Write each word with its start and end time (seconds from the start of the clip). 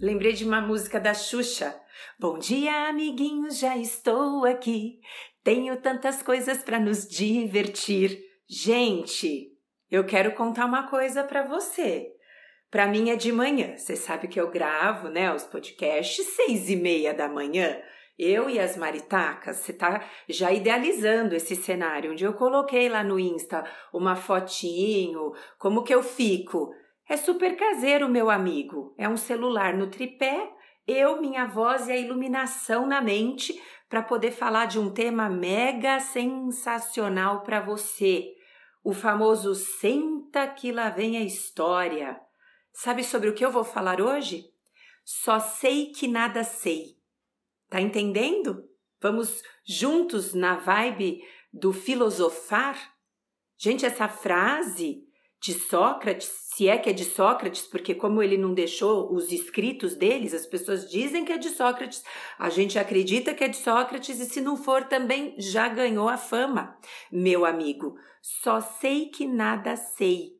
Lembrei 0.00 0.32
de 0.32 0.44
uma 0.44 0.60
música 0.60 1.00
da 1.00 1.12
Xuxa. 1.12 1.74
Bom 2.20 2.38
dia, 2.38 2.88
amiguinhos, 2.88 3.58
já 3.58 3.76
estou 3.76 4.44
aqui. 4.44 5.00
Tenho 5.42 5.76
tantas 5.78 6.22
coisas 6.22 6.62
para 6.62 6.78
nos 6.78 7.08
divertir. 7.08 8.16
Gente, 8.48 9.48
eu 9.90 10.04
quero 10.04 10.36
contar 10.36 10.66
uma 10.66 10.88
coisa 10.88 11.24
para 11.24 11.42
você. 11.42 12.12
Para 12.70 12.86
mim 12.86 13.10
é 13.10 13.16
de 13.16 13.32
manhã. 13.32 13.76
Você 13.76 13.96
sabe 13.96 14.28
que 14.28 14.40
eu 14.40 14.48
gravo, 14.48 15.08
né, 15.08 15.34
os 15.34 15.42
podcasts 15.42 16.24
seis 16.26 16.70
e 16.70 16.76
meia 16.76 17.12
da 17.12 17.28
manhã. 17.28 17.76
Eu 18.16 18.48
e 18.48 18.60
as 18.60 18.76
maritacas, 18.76 19.56
você 19.56 19.72
tá 19.72 20.08
já 20.28 20.52
idealizando 20.52 21.34
esse 21.34 21.56
cenário, 21.56 22.12
onde 22.12 22.22
eu 22.22 22.34
coloquei 22.34 22.88
lá 22.88 23.02
no 23.02 23.18
Insta 23.18 23.64
uma 23.92 24.14
fotinho, 24.14 25.32
como 25.58 25.82
que 25.82 25.92
eu 25.92 26.04
fico. 26.04 26.72
É 27.08 27.16
super 27.16 27.56
caseiro, 27.56 28.06
meu 28.06 28.28
amigo. 28.28 28.94
É 28.98 29.08
um 29.08 29.16
celular 29.16 29.74
no 29.74 29.90
tripé, 29.90 30.52
eu, 30.86 31.20
minha 31.20 31.46
voz 31.46 31.88
e 31.88 31.92
a 31.92 31.96
iluminação 31.96 32.86
na 32.86 33.00
mente 33.00 33.58
para 33.88 34.02
poder 34.02 34.30
falar 34.30 34.66
de 34.66 34.78
um 34.78 34.90
tema 34.90 35.30
mega 35.30 36.00
sensacional 36.00 37.42
para 37.42 37.60
você. 37.60 38.34
O 38.84 38.92
famoso 38.92 39.54
senta 39.54 40.46
que 40.46 40.70
lá 40.70 40.90
vem 40.90 41.16
a 41.16 41.22
história. 41.22 42.20
Sabe 42.72 43.02
sobre 43.02 43.30
o 43.30 43.34
que 43.34 43.44
eu 43.44 43.50
vou 43.50 43.64
falar 43.64 44.02
hoje? 44.02 44.44
Só 45.02 45.40
sei 45.40 45.90
que 45.92 46.06
nada 46.06 46.44
sei. 46.44 46.98
Tá 47.70 47.80
entendendo? 47.80 48.68
Vamos 49.00 49.42
juntos 49.64 50.34
na 50.34 50.56
vibe 50.56 51.22
do 51.50 51.72
filosofar? 51.72 52.76
Gente, 53.56 53.86
essa 53.86 54.08
frase 54.08 55.08
de 55.40 55.54
Sócrates, 55.54 56.28
se 56.54 56.68
é 56.68 56.76
que 56.76 56.90
é 56.90 56.92
de 56.92 57.04
Sócrates, 57.04 57.66
porque 57.66 57.94
como 57.94 58.22
ele 58.22 58.36
não 58.36 58.52
deixou 58.52 59.12
os 59.12 59.30
escritos 59.30 59.94
deles, 59.94 60.34
as 60.34 60.46
pessoas 60.46 60.90
dizem 60.90 61.24
que 61.24 61.32
é 61.32 61.38
de 61.38 61.50
Sócrates, 61.50 62.02
a 62.38 62.50
gente 62.50 62.78
acredita 62.78 63.32
que 63.32 63.44
é 63.44 63.48
de 63.48 63.56
Sócrates 63.56 64.18
e 64.18 64.24
se 64.24 64.40
não 64.40 64.56
for 64.56 64.84
também 64.84 65.34
já 65.38 65.68
ganhou 65.68 66.08
a 66.08 66.16
fama. 66.16 66.76
Meu 67.12 67.46
amigo, 67.46 67.96
só 68.20 68.60
sei 68.60 69.06
que 69.06 69.26
nada 69.26 69.76
sei. 69.76 70.36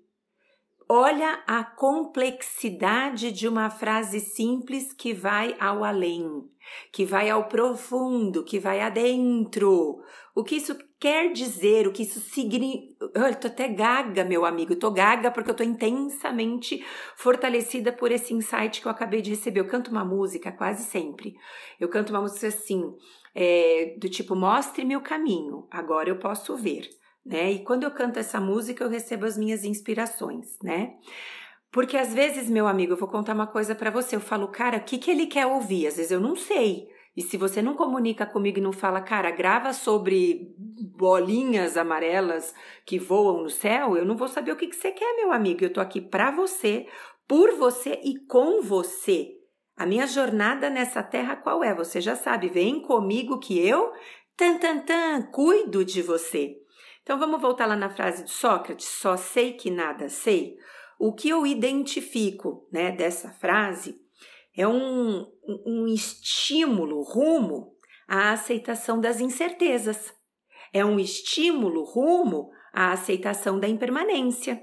Olha 0.90 1.42
a 1.46 1.62
complexidade 1.62 3.30
de 3.30 3.46
uma 3.46 3.68
frase 3.68 4.20
simples 4.20 4.90
que 4.92 5.12
vai 5.12 5.54
ao 5.60 5.84
além, 5.84 6.48
que 6.90 7.04
vai 7.04 7.28
ao 7.28 7.44
profundo, 7.44 8.42
que 8.42 8.58
vai 8.58 8.80
adentro. 8.80 10.02
O 10.34 10.42
que 10.42 10.56
isso 10.56 10.74
quer 11.00 11.32
dizer, 11.32 11.86
o 11.86 11.92
que 11.92 12.02
isso 12.02 12.20
significa. 12.20 12.96
Eu 13.14 13.34
tô 13.34 13.46
até 13.46 13.68
gaga, 13.68 14.24
meu 14.24 14.44
amigo, 14.44 14.72
eu 14.72 14.78
tô 14.78 14.90
gaga 14.90 15.30
porque 15.30 15.50
eu 15.50 15.54
tô 15.54 15.62
intensamente 15.62 16.84
fortalecida 17.16 17.92
por 17.92 18.10
esse 18.10 18.34
insight 18.34 18.80
que 18.80 18.86
eu 18.86 18.92
acabei 18.92 19.22
de 19.22 19.30
receber. 19.30 19.60
Eu 19.60 19.68
canto 19.68 19.90
uma 19.90 20.04
música 20.04 20.52
quase 20.52 20.84
sempre. 20.84 21.34
Eu 21.78 21.88
canto 21.88 22.10
uma 22.10 22.22
música 22.22 22.48
assim, 22.48 22.94
é, 23.34 23.96
do 23.98 24.08
tipo, 24.08 24.34
mostre-me 24.34 24.96
o 24.96 25.00
caminho, 25.00 25.66
agora 25.70 26.08
eu 26.08 26.18
posso 26.18 26.56
ver 26.56 26.98
né? 27.28 27.52
E 27.52 27.58
quando 27.62 27.84
eu 27.84 27.90
canto 27.90 28.18
essa 28.18 28.40
música, 28.40 28.82
eu 28.82 28.88
recebo 28.88 29.26
as 29.26 29.36
minhas 29.36 29.62
inspirações, 29.62 30.58
né? 30.62 30.94
Porque 31.70 31.98
às 31.98 32.14
vezes, 32.14 32.48
meu 32.48 32.66
amigo, 32.66 32.94
eu 32.94 32.96
vou 32.96 33.08
contar 33.08 33.34
uma 33.34 33.46
coisa 33.46 33.74
para 33.74 33.90
você, 33.90 34.16
eu 34.16 34.20
falo, 34.20 34.48
cara, 34.48 34.78
o 34.78 34.80
que, 34.80 34.96
que 34.96 35.10
ele 35.10 35.26
quer 35.26 35.46
ouvir? 35.46 35.86
Às 35.86 35.96
vezes 35.96 36.10
eu 36.10 36.20
não 36.20 36.34
sei. 36.34 36.88
E 37.18 37.22
se 37.22 37.36
você 37.36 37.60
não 37.60 37.74
comunica 37.74 38.24
comigo 38.24 38.58
e 38.58 38.62
não 38.62 38.72
fala, 38.72 39.00
cara, 39.00 39.32
grava 39.32 39.72
sobre 39.72 40.54
bolinhas 40.56 41.76
amarelas 41.76 42.54
que 42.86 42.96
voam 42.96 43.42
no 43.42 43.50
céu, 43.50 43.96
eu 43.96 44.04
não 44.04 44.16
vou 44.16 44.28
saber 44.28 44.52
o 44.52 44.56
que, 44.56 44.68
que 44.68 44.76
você 44.76 44.92
quer, 44.92 45.16
meu 45.16 45.32
amigo. 45.32 45.64
Eu 45.64 45.72
tô 45.72 45.80
aqui 45.80 46.00
para 46.00 46.30
você, 46.30 46.86
por 47.26 47.56
você 47.56 48.00
e 48.04 48.24
com 48.28 48.62
você. 48.62 49.32
A 49.76 49.84
minha 49.84 50.06
jornada 50.06 50.70
nessa 50.70 51.02
terra 51.02 51.34
qual 51.34 51.64
é? 51.64 51.74
Você 51.74 52.00
já 52.00 52.14
sabe, 52.14 52.48
vem 52.48 52.80
comigo 52.82 53.40
que 53.40 53.58
eu, 53.58 53.92
tan, 54.36 54.56
tan, 54.58 54.78
tan, 54.78 55.22
cuido 55.32 55.84
de 55.84 56.00
você. 56.00 56.54
Então 57.02 57.18
vamos 57.18 57.40
voltar 57.40 57.66
lá 57.66 57.74
na 57.74 57.90
frase 57.90 58.22
de 58.22 58.30
Sócrates: 58.30 58.86
só 58.86 59.16
sei 59.16 59.54
que 59.54 59.72
nada 59.72 60.08
sei. 60.08 60.56
O 61.00 61.12
que 61.12 61.28
eu 61.28 61.44
identifico 61.44 62.68
né, 62.70 62.92
dessa 62.92 63.32
frase 63.32 64.06
é 64.58 64.66
um, 64.66 65.24
um 65.64 65.86
estímulo 65.86 67.00
rumo 67.02 67.76
à 68.08 68.32
aceitação 68.32 69.00
das 69.00 69.20
incertezas. 69.20 70.12
É 70.72 70.84
um 70.84 70.98
estímulo 70.98 71.84
rumo 71.84 72.50
à 72.74 72.90
aceitação 72.90 73.60
da 73.60 73.68
impermanência. 73.68 74.60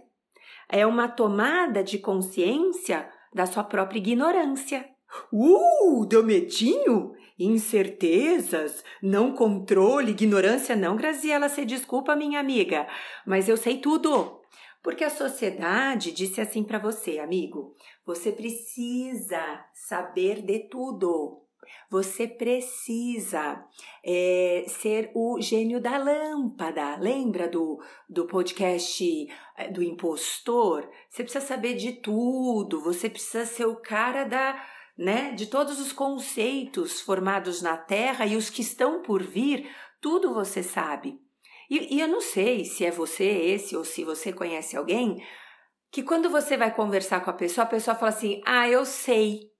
É 0.67 0.85
uma 0.85 1.07
tomada 1.07 1.81
de 1.81 1.97
consciência 1.97 3.09
da 3.33 3.45
sua 3.45 3.63
própria 3.63 4.00
ignorância. 4.00 4.85
Uh, 5.31 6.06
deu 6.06 6.22
medinho? 6.25 7.13
Incertezas, 7.39 8.83
não 9.01 9.33
controle, 9.33 10.12
ignorância, 10.12 10.75
não, 10.75 10.97
Graziela, 10.97 11.47
você 11.47 11.66
desculpa, 11.66 12.16
minha 12.16 12.39
amiga, 12.39 12.85
mas 13.25 13.47
eu 13.47 13.56
sei 13.56 13.77
tudo. 13.77 14.41
Porque 14.85 15.03
a 15.03 15.09
sociedade 15.09 16.12
disse 16.12 16.40
assim 16.40 16.63
para 16.63 16.78
você, 16.78 17.18
amigo: 17.18 17.73
você 18.06 18.31
precisa 18.31 19.66
saber 19.73 20.44
de 20.44 20.59
tudo. 20.69 21.41
Você 21.90 22.28
precisa 22.28 23.66
é, 24.03 24.63
ser 24.68 25.09
o 25.16 25.41
gênio 25.41 25.81
da 25.81 25.97
lâmpada. 25.97 26.97
Lembra 26.97 27.47
do, 27.47 27.81
do 28.07 28.28
podcast 28.28 29.28
é, 29.57 29.72
do 29.72 29.81
impostor? 29.81 30.88
Você 31.09 31.24
precisa 31.24 31.44
saber 31.44 31.74
de 31.74 31.94
tudo. 31.94 32.79
Você 32.84 33.09
precisa 33.09 33.44
ser 33.44 33.66
o 33.66 33.78
cara 33.78 34.24
da 34.24 34.63
né, 34.95 35.31
de 35.31 35.47
todos 35.47 35.79
os 35.79 35.91
conceitos 35.91 37.01
formados 37.01 37.59
na 37.59 37.75
Terra 37.75 38.28
e 38.28 38.35
os 38.35 38.51
que 38.51 38.62
estão 38.62 39.01
por 39.01 39.24
vir, 39.24 39.68
tudo 40.00 40.31
você 40.31 40.62
sabe. 40.62 41.25
E, 41.69 41.95
e 41.95 41.99
eu 41.99 42.07
não 42.07 42.21
sei 42.21 42.65
se 42.65 42.85
é 42.85 42.91
você 42.91 43.25
esse 43.25 43.75
ou 43.75 43.83
se 43.83 44.03
você 44.03 44.31
conhece 44.31 44.77
alguém 44.77 45.23
que 45.91 46.03
quando 46.03 46.29
você 46.29 46.57
vai 46.57 46.73
conversar 46.73 47.21
com 47.21 47.29
a 47.29 47.33
pessoa, 47.33 47.63
a 47.63 47.69
pessoa 47.69 47.95
fala 47.95 48.09
assim: 48.09 48.41
"Ah, 48.45 48.67
eu 48.67 48.85
sei". 48.85 49.51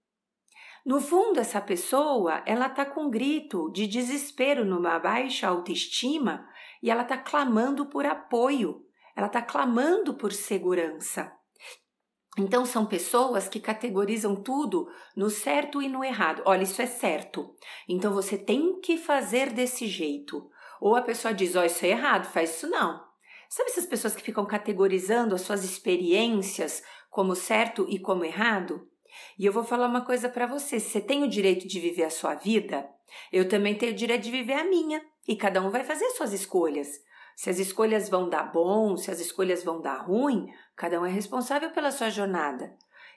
No 0.86 1.02
fundo, 1.02 1.40
essa 1.40 1.60
pessoa, 1.60 2.44
ela 2.46 2.70
tá 2.70 2.86
com 2.86 3.06
um 3.06 3.10
grito 3.10 3.72
de 3.72 3.88
desespero 3.88 4.64
numa 4.64 5.00
baixa 5.00 5.48
autoestima 5.48 6.48
e 6.84 6.92
ela 6.92 7.04
tá 7.04 7.18
clamando 7.18 7.88
por 7.88 8.06
apoio. 8.06 8.86
Ela 9.16 9.30
tá 9.30 9.42
clamando 9.42 10.14
por 10.14 10.32
segurança. 10.32 11.32
Então, 12.38 12.66
são 12.66 12.86
pessoas 12.86 13.48
que 13.48 13.62
categorizam 13.62 14.36
tudo 14.36 14.88
no 15.16 15.30
certo 15.30 15.82
e 15.82 15.88
no 15.88 16.04
errado. 16.04 16.44
Olha, 16.46 16.64
isso 16.64 16.82
é 16.82 16.86
certo. 16.86 17.56
Então, 17.88 18.14
você 18.14 18.38
tem 18.38 18.80
que 18.82 18.98
fazer 18.98 19.52
desse 19.54 19.88
jeito. 19.88 20.50
Ou 20.80 20.96
a 20.96 21.02
pessoa 21.02 21.34
diz: 21.34 21.56
Ó, 21.56 21.62
oh, 21.62 21.64
isso 21.64 21.86
é 21.86 21.90
errado, 21.90 22.32
faz 22.32 22.56
isso 22.56 22.68
não. 22.68 23.04
Sabe 23.50 23.70
essas 23.70 23.86
pessoas 23.86 24.16
que 24.16 24.24
ficam 24.24 24.46
categorizando 24.46 25.36
as 25.36 25.42
suas 25.42 25.64
experiências 25.64 26.84
como 27.10 27.36
certo 27.36 27.86
e 27.90 28.00
como 28.00 28.26
errado? 28.26 28.88
E 29.40 29.46
eu 29.46 29.54
vou 29.54 29.64
falar 29.64 29.88
uma 29.88 30.06
coisa 30.06 30.28
para 30.28 30.46
você: 30.46 30.80
você 30.80 31.00
tem 31.00 31.24
o 31.24 31.30
direito 31.30 31.68
de 31.68 31.80
viver 31.80 32.04
a 32.04 32.10
sua 32.10 32.36
vida, 32.36 32.88
eu 33.32 33.48
também 33.48 33.76
tenho 33.76 33.92
o 33.92 33.96
direito 33.96 34.24
de 34.24 34.32
viver 34.32 34.54
a 34.54 34.64
minha. 34.64 35.02
E 35.28 35.36
cada 35.36 35.62
um 35.62 35.70
vai 35.70 35.84
fazer 35.84 36.10
suas 36.12 36.34
escolhas. 36.34 36.88
Se 37.36 37.50
as 37.50 37.60
escolhas 37.60 38.10
vão 38.10 38.30
dar 38.30 38.52
bom, 38.52 38.96
se 38.96 39.12
as 39.12 39.20
escolhas 39.20 39.64
vão 39.64 39.82
dar 39.82 39.98
ruim, 39.98 40.48
cada 40.76 41.00
um 41.00 41.06
é 41.06 41.12
responsável 41.12 41.72
pela 41.72 41.92
sua 41.92 42.10
jornada. 42.10 42.76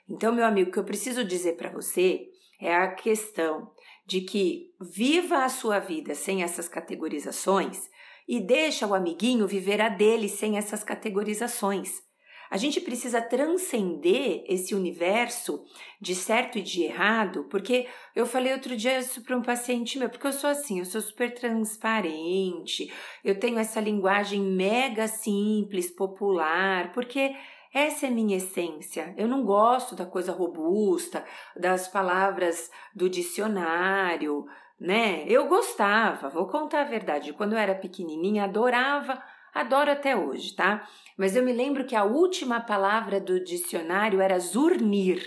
Então, 0.09 0.33
meu 0.33 0.43
amigo, 0.43 0.69
o 0.69 0.73
que 0.73 0.79
eu 0.79 0.83
preciso 0.83 1.23
dizer 1.23 1.55
para 1.55 1.69
você 1.69 2.27
é 2.59 2.75
a 2.75 2.91
questão 2.91 3.71
de 4.09 4.21
que 4.21 4.73
viva 4.81 5.45
a 5.45 5.49
sua 5.49 5.77
vida 5.77 6.15
sem 6.15 6.41
essas 6.41 6.67
categorizações 6.67 7.87
e 8.27 8.39
deixa 8.39 8.87
o 8.87 8.95
amiguinho 8.95 9.47
viver 9.47 9.79
a 9.79 9.87
dele 9.87 10.27
sem 10.27 10.57
essas 10.57 10.83
categorizações. 10.83 12.01
A 12.49 12.57
gente 12.57 12.81
precisa 12.81 13.21
transcender 13.21 14.43
esse 14.47 14.73
universo 14.73 15.63
de 16.01 16.15
certo 16.15 16.57
e 16.57 16.63
de 16.63 16.81
errado, 16.81 17.43
porque 17.51 17.87
eu 18.15 18.25
falei 18.25 18.51
outro 18.51 18.75
dia 18.75 18.97
isso 18.97 19.21
para 19.21 19.37
um 19.37 19.43
paciente 19.43 19.99
meu, 19.99 20.09
porque 20.09 20.25
eu 20.25 20.33
sou 20.33 20.49
assim, 20.49 20.79
eu 20.79 20.85
sou 20.85 21.01
super 21.01 21.31
transparente, 21.31 22.91
eu 23.23 23.39
tenho 23.39 23.59
essa 23.59 23.79
linguagem 23.79 24.41
mega 24.41 25.07
simples, 25.07 25.91
popular, 25.91 26.91
porque 26.93 27.35
essa 27.73 28.07
é 28.07 28.09
minha 28.09 28.37
essência. 28.37 29.13
Eu 29.17 29.27
não 29.27 29.43
gosto 29.43 29.95
da 29.95 30.05
coisa 30.05 30.31
robusta, 30.31 31.23
das 31.55 31.87
palavras 31.87 32.69
do 32.95 33.09
dicionário, 33.09 34.45
né? 34.79 35.23
Eu 35.27 35.47
gostava, 35.47 36.29
vou 36.29 36.47
contar 36.47 36.81
a 36.81 36.85
verdade, 36.85 37.33
quando 37.33 37.53
eu 37.53 37.59
era 37.59 37.75
pequenininha, 37.75 38.45
adorava 38.45 39.21
Adoro 39.53 39.91
até 39.91 40.15
hoje, 40.15 40.55
tá? 40.55 40.87
Mas 41.17 41.35
eu 41.35 41.43
me 41.43 41.51
lembro 41.51 41.85
que 41.85 41.95
a 41.95 42.03
última 42.03 42.61
palavra 42.61 43.19
do 43.19 43.43
dicionário 43.43 44.21
era 44.21 44.39
zurnir. 44.39 45.21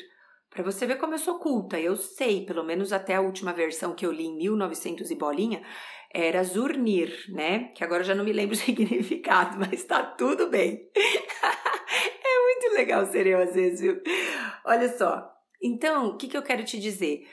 Para 0.49 0.63
você 0.63 0.87
ver 0.87 0.97
como 0.97 1.15
eu 1.15 1.19
sou 1.19 1.39
culta, 1.39 1.81
eu 1.81 1.97
sei, 1.97 2.45
pelo 2.45 2.63
menos 2.63 2.93
até 2.93 3.15
a 3.15 3.21
última 3.21 3.53
versão 3.53 3.95
que 3.95 4.05
eu 4.05 4.13
li 4.13 4.27
em 4.27 4.37
1900 4.37 5.11
e 5.11 5.15
bolinha, 5.15 5.63
era 6.13 6.45
zurnir, 6.45 7.25
né? 7.31 7.71
Que 7.75 7.83
agora 7.83 8.05
já 8.05 8.15
não 8.15 8.25
me 8.25 8.33
lembro 8.33 8.55
o 8.55 8.59
significado, 8.59 9.59
mas 9.59 9.85
tá 9.85 10.03
tudo 10.03 10.49
bem. 10.49 10.89
muito 12.63 12.75
legal 12.75 13.07
ser 13.07 13.27
eu 13.27 13.41
às 13.41 13.55
vezes, 13.55 13.81
viu? 13.81 14.01
Olha 14.65 14.89
só, 14.97 15.31
Então, 15.61 16.09
o 16.09 16.17
que, 16.17 16.29
que 16.29 16.37
eu 16.37 16.43
quero 16.43 16.65
te 16.65 16.79
dizer? 16.79 17.29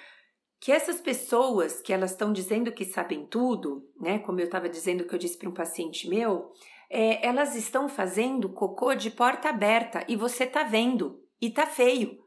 Que 0.59 0.71
essas 0.71 0.99
pessoas 0.99 1.81
que 1.81 1.93
elas 1.93 2.11
estão 2.11 2.33
dizendo 2.33 2.71
que 2.71 2.85
sabem 2.85 3.25
tudo, 3.25 3.87
né? 3.99 4.19
Como 4.19 4.39
eu 4.39 4.45
estava 4.45 4.67
dizendo 4.67 5.05
que 5.05 5.15
eu 5.15 5.19
disse 5.19 5.37
para 5.37 5.49
um 5.49 5.53
paciente 5.53 6.07
meu, 6.09 6.51
é, 6.89 7.25
elas 7.25 7.55
estão 7.55 7.87
fazendo 7.87 8.53
cocô 8.53 8.93
de 8.93 9.09
porta 9.09 9.49
aberta 9.49 10.03
e 10.07 10.15
você 10.15 10.45
tá 10.45 10.63
vendo 10.63 11.23
e 11.41 11.49
tá 11.49 11.65
feio. 11.65 12.19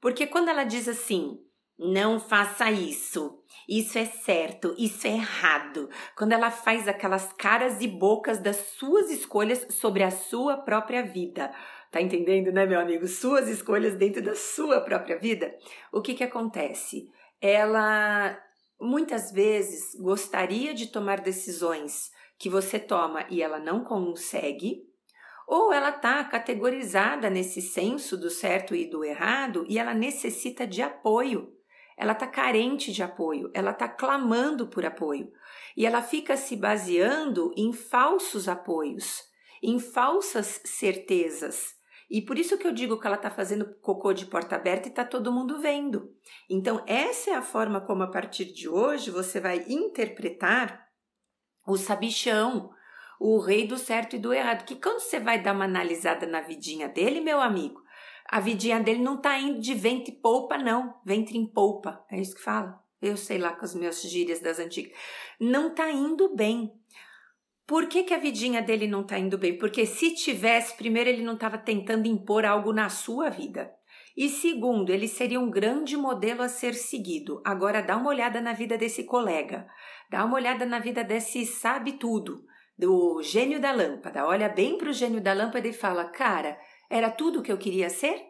Porque 0.00 0.26
quando 0.26 0.48
ela 0.48 0.64
diz 0.64 0.88
assim, 0.88 1.38
não 1.78 2.18
faça 2.18 2.70
isso, 2.70 3.38
isso 3.68 3.98
é 3.98 4.04
certo, 4.04 4.74
isso 4.76 5.06
é 5.06 5.10
errado, 5.10 5.88
quando 6.16 6.32
ela 6.32 6.50
faz 6.50 6.88
aquelas 6.88 7.32
caras 7.32 7.80
e 7.80 7.86
bocas 7.86 8.38
das 8.38 8.56
suas 8.56 9.10
escolhas 9.10 9.66
sobre 9.70 10.02
a 10.02 10.10
sua 10.10 10.56
própria 10.56 11.02
vida, 11.02 11.52
Tá 11.90 12.02
entendendo, 12.02 12.52
né, 12.52 12.66
meu 12.66 12.78
amigo? 12.78 13.06
Suas 13.06 13.48
escolhas 13.48 13.96
dentro 13.96 14.22
da 14.22 14.34
sua 14.34 14.80
própria 14.80 15.18
vida. 15.18 15.56
O 15.90 16.02
que 16.02 16.14
que 16.14 16.22
acontece? 16.22 17.10
Ela 17.40 18.38
muitas 18.80 19.32
vezes 19.32 19.94
gostaria 19.98 20.74
de 20.74 20.88
tomar 20.88 21.20
decisões 21.20 22.10
que 22.38 22.50
você 22.50 22.78
toma 22.78 23.26
e 23.30 23.42
ela 23.42 23.58
não 23.58 23.82
consegue, 23.82 24.86
ou 25.46 25.72
ela 25.72 25.90
tá 25.90 26.22
categorizada 26.24 27.30
nesse 27.30 27.62
senso 27.62 28.16
do 28.16 28.30
certo 28.30 28.74
e 28.74 28.88
do 28.88 29.02
errado 29.02 29.64
e 29.66 29.78
ela 29.78 29.94
necessita 29.94 30.66
de 30.66 30.82
apoio. 30.82 31.57
Ela 31.98 32.14
tá 32.14 32.28
carente 32.28 32.92
de 32.92 33.02
apoio, 33.02 33.50
ela 33.52 33.72
tá 33.72 33.88
clamando 33.88 34.68
por 34.68 34.86
apoio. 34.86 35.32
E 35.76 35.84
ela 35.84 36.00
fica 36.00 36.36
se 36.36 36.54
baseando 36.54 37.52
em 37.56 37.72
falsos 37.72 38.48
apoios, 38.48 39.24
em 39.60 39.80
falsas 39.80 40.60
certezas. 40.64 41.76
E 42.08 42.22
por 42.22 42.38
isso 42.38 42.56
que 42.56 42.66
eu 42.66 42.72
digo 42.72 42.98
que 43.00 43.06
ela 43.06 43.16
está 43.16 43.30
fazendo 43.30 43.74
cocô 43.82 44.12
de 44.12 44.26
porta 44.26 44.54
aberta 44.54 44.86
e 44.86 44.90
está 44.90 45.04
todo 45.04 45.32
mundo 45.32 45.60
vendo. 45.60 46.14
Então, 46.48 46.82
essa 46.86 47.30
é 47.30 47.34
a 47.34 47.42
forma 47.42 47.80
como, 47.80 48.04
a 48.04 48.10
partir 48.10 48.46
de 48.46 48.68
hoje, 48.68 49.10
você 49.10 49.40
vai 49.40 49.64
interpretar 49.68 50.86
o 51.66 51.76
sabichão, 51.76 52.70
o 53.20 53.40
rei 53.40 53.66
do 53.66 53.76
certo 53.76 54.14
e 54.14 54.18
do 54.18 54.32
errado. 54.32 54.64
Que 54.64 54.76
quando 54.76 55.00
você 55.00 55.18
vai 55.18 55.42
dar 55.42 55.52
uma 55.52 55.64
analisada 55.64 56.26
na 56.26 56.40
vidinha 56.40 56.88
dele, 56.88 57.20
meu 57.20 57.40
amigo, 57.40 57.82
a 58.28 58.40
vidinha 58.40 58.78
dele 58.78 59.02
não 59.02 59.16
está 59.16 59.38
indo 59.38 59.58
de 59.58 59.74
ventre 59.74 60.12
e 60.12 60.16
polpa, 60.16 60.58
não. 60.58 60.94
Ventre 61.04 61.38
em 61.38 61.46
polpa. 61.46 62.04
É 62.10 62.20
isso 62.20 62.34
que 62.34 62.42
fala? 62.42 62.78
Eu 63.00 63.16
sei 63.16 63.38
lá 63.38 63.52
com 63.54 63.64
as 63.64 63.74
minhas 63.74 64.02
gírias 64.02 64.40
das 64.40 64.58
antigas. 64.58 64.92
Não 65.40 65.68
está 65.68 65.90
indo 65.90 66.34
bem. 66.36 66.70
Por 67.66 67.86
que, 67.86 68.02
que 68.02 68.12
a 68.12 68.18
vidinha 68.18 68.60
dele 68.60 68.86
não 68.86 69.00
está 69.00 69.18
indo 69.18 69.38
bem? 69.38 69.56
Porque 69.56 69.86
se 69.86 70.14
tivesse, 70.14 70.76
primeiro, 70.76 71.08
ele 71.08 71.22
não 71.22 71.34
estava 71.34 71.56
tentando 71.56 72.06
impor 72.06 72.44
algo 72.44 72.72
na 72.72 72.90
sua 72.90 73.30
vida. 73.30 73.72
E 74.16 74.28
segundo, 74.28 74.90
ele 74.90 75.06
seria 75.06 75.40
um 75.40 75.50
grande 75.50 75.96
modelo 75.96 76.42
a 76.42 76.48
ser 76.48 76.74
seguido. 76.74 77.40
Agora 77.44 77.80
dá 77.80 77.96
uma 77.96 78.10
olhada 78.10 78.40
na 78.40 78.52
vida 78.52 78.76
desse 78.76 79.04
colega. 79.04 79.66
Dá 80.10 80.24
uma 80.24 80.34
olhada 80.34 80.66
na 80.66 80.78
vida 80.78 81.04
desse 81.04 81.46
sabe 81.46 81.92
tudo, 81.92 82.44
do 82.76 83.22
gênio 83.22 83.60
da 83.60 83.72
lâmpada. 83.72 84.26
Olha 84.26 84.48
bem 84.48 84.76
para 84.76 84.90
o 84.90 84.92
gênio 84.92 85.20
da 85.20 85.32
lâmpada 85.32 85.68
e 85.68 85.72
fala: 85.72 86.04
Cara, 86.04 86.58
era 86.88 87.10
tudo 87.10 87.40
o 87.40 87.42
que 87.42 87.52
eu 87.52 87.58
queria 87.58 87.90
ser? 87.90 88.22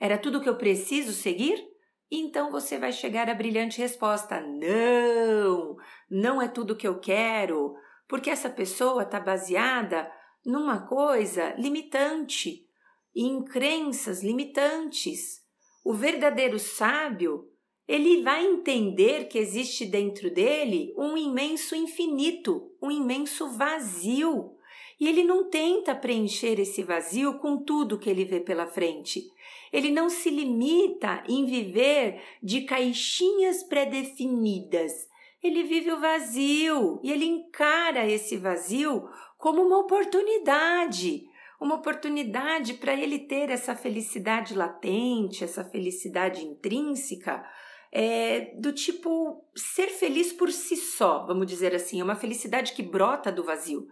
Era 0.00 0.16
tudo 0.16 0.38
o 0.38 0.40
que 0.40 0.48
eu 0.48 0.56
preciso 0.56 1.12
seguir? 1.12 1.62
Então 2.10 2.50
você 2.50 2.78
vai 2.78 2.92
chegar 2.92 3.28
à 3.28 3.34
brilhante 3.34 3.80
resposta: 3.80 4.40
Não, 4.40 5.76
não 6.10 6.40
é 6.40 6.48
tudo 6.48 6.72
o 6.72 6.76
que 6.76 6.88
eu 6.88 6.98
quero 6.98 7.74
porque 8.08 8.30
essa 8.30 8.48
pessoa 8.48 9.02
está 9.02 9.20
baseada 9.20 10.10
numa 10.44 10.86
coisa 10.86 11.54
limitante, 11.58 12.66
em 13.14 13.44
crenças 13.44 14.22
limitantes. 14.22 15.42
O 15.84 15.92
verdadeiro 15.92 16.58
sábio, 16.58 17.46
ele 17.86 18.22
vai 18.22 18.44
entender 18.46 19.28
que 19.28 19.38
existe 19.38 19.84
dentro 19.84 20.32
dele 20.32 20.94
um 20.96 21.16
imenso 21.16 21.74
infinito, 21.76 22.72
um 22.82 22.90
imenso 22.90 23.50
vazio. 23.50 24.56
E 25.00 25.08
ele 25.08 25.22
não 25.22 25.48
tenta 25.48 25.94
preencher 25.94 26.58
esse 26.58 26.82
vazio 26.82 27.38
com 27.38 27.58
tudo 27.58 27.98
que 27.98 28.10
ele 28.10 28.24
vê 28.24 28.40
pela 28.40 28.66
frente. 28.66 29.30
Ele 29.72 29.90
não 29.90 30.08
se 30.08 30.30
limita 30.30 31.22
em 31.28 31.44
viver 31.44 32.20
de 32.42 32.62
caixinhas 32.62 33.62
pré-definidas 33.62 35.08
ele 35.42 35.62
vive 35.62 35.92
o 35.92 36.00
vazio 36.00 37.00
e 37.02 37.12
ele 37.12 37.24
encara 37.24 38.06
esse 38.06 38.36
vazio 38.36 39.08
como 39.36 39.62
uma 39.62 39.78
oportunidade, 39.78 41.28
uma 41.60 41.76
oportunidade 41.76 42.74
para 42.74 42.92
ele 42.92 43.20
ter 43.20 43.50
essa 43.50 43.74
felicidade 43.74 44.54
latente, 44.54 45.44
essa 45.44 45.64
felicidade 45.64 46.44
intrínseca, 46.44 47.44
é, 47.92 48.52
do 48.56 48.72
tipo 48.72 49.44
ser 49.54 49.88
feliz 49.88 50.32
por 50.32 50.50
si 50.50 50.76
só, 50.76 51.24
vamos 51.24 51.46
dizer 51.46 51.74
assim, 51.74 52.00
é 52.00 52.04
uma 52.04 52.16
felicidade 52.16 52.72
que 52.72 52.82
brota 52.82 53.30
do 53.30 53.44
vazio. 53.44 53.88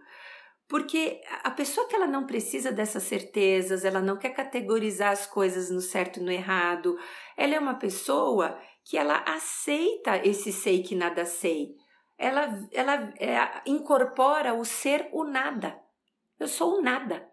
Porque 0.67 1.21
a 1.43 1.51
pessoa 1.51 1.87
que 1.87 1.95
ela 1.95 2.07
não 2.07 2.25
precisa 2.25 2.71
dessas 2.71 3.03
certezas, 3.03 3.85
ela 3.85 4.01
não 4.01 4.17
quer 4.17 4.31
categorizar 4.31 5.11
as 5.11 5.25
coisas 5.25 5.69
no 5.69 5.79
certo 5.79 6.19
e 6.19 6.23
no 6.23 6.31
errado, 6.31 6.97
ela 7.37 7.55
é 7.55 7.59
uma 7.59 7.75
pessoa 7.75 8.59
que 8.83 8.97
ela 8.97 9.23
aceita 9.25 10.17
esse 10.25 10.51
sei 10.51 10.83
que 10.83 10.93
nada 10.93 11.25
sei. 11.25 11.75
Ela, 12.17 12.67
ela 12.71 13.13
é, 13.17 13.61
incorpora 13.65 14.53
o 14.53 14.65
ser 14.65 15.07
o 15.13 15.23
nada. 15.23 15.79
Eu 16.39 16.47
sou 16.47 16.79
o 16.79 16.81
nada. 16.81 17.27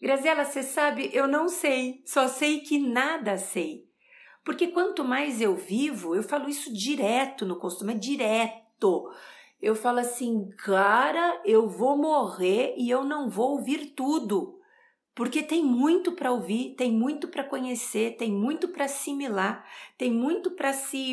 Graziela, 0.00 0.44
você 0.44 0.62
sabe, 0.62 1.10
eu 1.12 1.26
não 1.26 1.48
sei, 1.48 2.02
só 2.04 2.28
sei 2.28 2.60
que 2.60 2.78
nada 2.78 3.36
sei. 3.36 3.88
Porque 4.44 4.68
quanto 4.68 5.04
mais 5.04 5.40
eu 5.40 5.54
vivo, 5.56 6.14
eu 6.14 6.22
falo 6.22 6.48
isso 6.48 6.72
direto 6.72 7.44
no 7.44 7.58
costume, 7.58 7.94
é 7.94 7.96
direto. 7.98 9.10
Eu 9.60 9.74
falo 9.74 9.98
assim, 9.98 10.48
cara, 10.64 11.40
eu 11.44 11.68
vou 11.68 11.96
morrer 11.96 12.74
e 12.76 12.88
eu 12.88 13.04
não 13.04 13.28
vou 13.28 13.52
ouvir 13.52 13.92
tudo 13.96 14.58
porque 15.18 15.42
tem 15.42 15.64
muito 15.64 16.12
para 16.12 16.30
ouvir, 16.30 16.76
tem 16.76 16.92
muito 16.92 17.26
para 17.26 17.42
conhecer, 17.42 18.16
tem 18.16 18.30
muito 18.30 18.68
para 18.68 18.84
assimilar, 18.84 19.66
tem 19.98 20.12
muito 20.12 20.52
para 20.52 20.72
se 20.72 21.12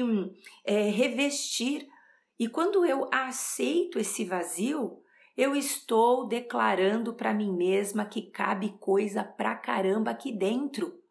é, 0.64 0.92
revestir. 0.92 1.88
E 2.38 2.48
quando 2.48 2.86
eu 2.86 3.10
aceito 3.12 3.98
esse 3.98 4.24
vazio, 4.24 5.02
eu 5.36 5.56
estou 5.56 6.28
declarando 6.28 7.16
para 7.16 7.34
mim 7.34 7.52
mesma 7.52 8.06
que 8.06 8.30
cabe 8.30 8.78
coisa 8.80 9.24
pra 9.24 9.56
caramba 9.56 10.12
aqui 10.12 10.32
dentro. 10.32 11.02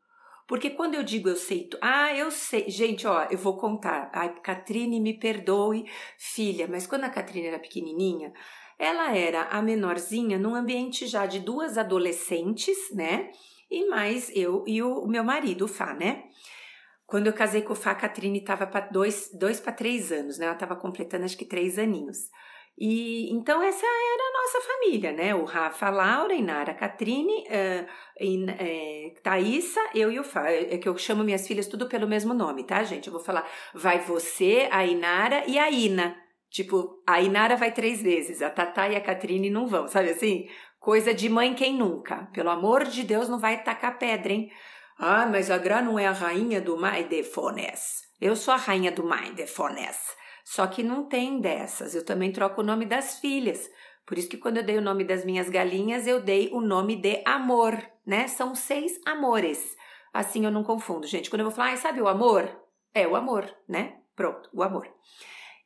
Porque 0.46 0.70
quando 0.70 0.94
eu 0.94 1.02
digo 1.02 1.28
eu 1.28 1.36
sei, 1.36 1.68
ah, 1.80 2.14
eu 2.14 2.30
sei, 2.30 2.68
gente, 2.68 3.06
ó, 3.06 3.26
eu 3.30 3.38
vou 3.38 3.56
contar. 3.56 4.10
Ai, 4.12 4.34
Catrine, 4.42 5.00
me 5.00 5.18
perdoe, 5.18 5.84
filha, 6.18 6.68
mas 6.68 6.86
quando 6.86 7.04
a 7.04 7.10
Catrine 7.10 7.46
era 7.46 7.58
pequenininha, 7.58 8.32
ela 8.78 9.16
era 9.16 9.44
a 9.44 9.62
menorzinha 9.62 10.38
num 10.38 10.54
ambiente 10.54 11.06
já 11.06 11.26
de 11.26 11.40
duas 11.40 11.78
adolescentes, 11.78 12.76
né? 12.92 13.30
E 13.70 13.88
mais 13.88 14.30
eu 14.34 14.64
e 14.66 14.82
o 14.82 15.06
meu 15.06 15.24
marido, 15.24 15.64
o 15.64 15.68
Fá, 15.68 15.94
né? 15.94 16.24
Quando 17.06 17.26
eu 17.26 17.32
casei 17.32 17.62
com 17.62 17.72
o 17.72 17.76
Fá, 17.76 17.92
a 17.92 17.94
Catrine 17.94 18.38
estava 18.38 18.66
para 18.66 18.88
dois, 18.88 19.30
dois 19.32 19.60
para 19.60 19.72
três 19.72 20.12
anos, 20.12 20.38
né? 20.38 20.46
Ela 20.46 20.54
estava 20.54 20.76
completando 20.76 21.24
acho 21.24 21.36
que 21.36 21.44
três 21.44 21.78
aninhos. 21.78 22.30
E 22.76 23.30
então 23.32 23.62
essa 23.62 23.86
era 23.86 24.22
a 24.22 24.42
nossa 24.42 24.60
família, 24.60 25.12
né? 25.12 25.34
O 25.34 25.44
Rafa, 25.44 25.86
a 25.86 25.90
Laura, 25.90 26.34
Inara, 26.34 26.72
a 26.72 26.74
Catrine, 26.74 27.44
uh, 27.44 27.86
in, 28.20 28.46
Thaísa, 29.22 29.80
eu 29.94 30.10
e 30.10 30.18
o 30.18 30.24
Fá. 30.24 30.50
É 30.50 30.76
que 30.78 30.88
eu 30.88 30.98
chamo 30.98 31.22
minhas 31.22 31.46
filhas 31.46 31.68
tudo 31.68 31.88
pelo 31.88 32.08
mesmo 32.08 32.34
nome, 32.34 32.64
tá, 32.64 32.82
gente? 32.82 33.06
Eu 33.06 33.12
vou 33.12 33.22
falar, 33.22 33.48
vai 33.72 34.00
você, 34.00 34.68
a 34.72 34.84
Inara 34.84 35.44
e 35.46 35.58
a 35.58 35.70
Ina. 35.70 36.16
Tipo, 36.50 37.02
a 37.06 37.20
Inara 37.20 37.56
vai 37.56 37.72
três 37.72 38.02
vezes, 38.02 38.42
a 38.42 38.50
Tatá 38.50 38.88
e 38.88 38.96
a 38.96 39.00
Catrine 39.00 39.50
não 39.50 39.66
vão, 39.66 39.88
sabe 39.88 40.10
assim? 40.10 40.48
Coisa 40.78 41.14
de 41.14 41.28
mãe 41.28 41.54
quem 41.54 41.74
nunca. 41.74 42.28
Pelo 42.32 42.50
amor 42.50 42.84
de 42.84 43.02
Deus, 43.02 43.28
não 43.28 43.38
vai 43.38 43.62
tacar 43.62 43.98
pedra, 43.98 44.32
hein? 44.32 44.50
Ah, 44.98 45.26
mas 45.26 45.50
a 45.50 45.58
Gra 45.58 45.82
não 45.82 45.98
é 45.98 46.06
a 46.06 46.12
rainha 46.12 46.60
do 46.60 46.76
Maidefones. 46.76 48.02
Eu 48.20 48.36
sou 48.36 48.54
a 48.54 48.56
rainha 48.56 48.92
do 48.92 49.04
Maidefones. 49.04 49.96
Só 50.44 50.66
que 50.66 50.82
não 50.82 51.08
tem 51.08 51.40
dessas. 51.40 51.94
Eu 51.94 52.04
também 52.04 52.30
troco 52.30 52.60
o 52.60 52.64
nome 52.64 52.84
das 52.84 53.18
filhas. 53.18 53.70
Por 54.06 54.18
isso 54.18 54.28
que 54.28 54.36
quando 54.36 54.58
eu 54.58 54.62
dei 54.62 54.76
o 54.76 54.82
nome 54.82 55.02
das 55.02 55.24
minhas 55.24 55.48
galinhas, 55.48 56.06
eu 56.06 56.20
dei 56.20 56.50
o 56.52 56.60
nome 56.60 56.96
de 56.96 57.22
amor, 57.24 57.82
né? 58.06 58.28
São 58.28 58.54
seis 58.54 59.00
amores. 59.06 59.74
Assim 60.12 60.44
eu 60.44 60.50
não 60.50 60.62
confundo, 60.62 61.06
gente. 61.06 61.30
Quando 61.30 61.40
eu 61.40 61.46
vou 61.46 61.54
falar, 61.54 61.72
ah, 61.72 61.76
sabe 61.76 62.00
o 62.00 62.06
amor? 62.06 62.54
É 62.92 63.08
o 63.08 63.16
amor, 63.16 63.52
né? 63.66 63.96
Pronto, 64.14 64.48
o 64.52 64.62
amor. 64.62 64.88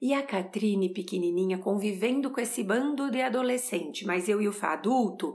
E 0.01 0.15
a 0.15 0.23
Catrine, 0.23 0.93
pequenininha, 0.93 1.59
convivendo 1.59 2.31
com 2.31 2.41
esse 2.41 2.63
bando 2.63 3.11
de 3.11 3.21
adolescente, 3.21 4.07
mas 4.07 4.29
eu 4.29 4.41
e 4.41 4.47
o 4.47 4.53
Fá 4.53 4.75
adulto, 4.75 5.35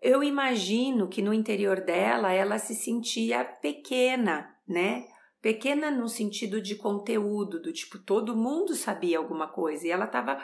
eu 0.00 0.22
imagino 0.22 1.08
que 1.08 1.20
no 1.20 1.34
interior 1.34 1.80
dela 1.80 2.32
ela 2.32 2.58
se 2.58 2.74
sentia 2.74 3.44
pequena, 3.44 4.54
né? 4.66 5.06
Pequena 5.40 5.90
no 5.90 6.08
sentido 6.08 6.60
de 6.60 6.76
conteúdo, 6.76 7.60
do 7.60 7.72
tipo, 7.72 7.98
todo 7.98 8.36
mundo 8.36 8.74
sabia 8.74 9.18
alguma 9.18 9.48
coisa 9.48 9.86
e 9.86 9.90
ela 9.90 10.06
tava. 10.06 10.40